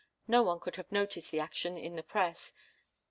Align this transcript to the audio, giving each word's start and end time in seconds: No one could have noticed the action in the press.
No 0.27 0.41
one 0.41 0.59
could 0.59 0.77
have 0.77 0.91
noticed 0.91 1.29
the 1.29 1.39
action 1.39 1.77
in 1.77 1.95
the 1.95 2.01
press. 2.01 2.53